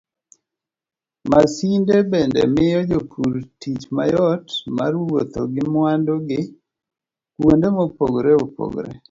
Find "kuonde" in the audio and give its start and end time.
7.35-7.67